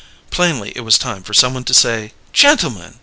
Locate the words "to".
1.65-1.75